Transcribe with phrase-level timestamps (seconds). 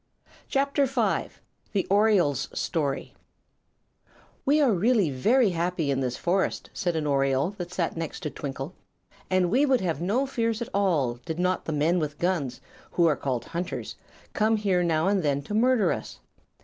[0.47, 1.27] [CHAPTER V]
[1.73, 3.13] The Oriole's Story
[4.45, 8.31] "We are really very happy in this forest," said an oriole that sat next to
[8.31, 8.73] Twinkle,
[9.29, 12.61] "and we would have no fears at all did not the men with guns,
[12.93, 13.95] who are called hunters,
[14.33, 16.19] come here now and then to murder us.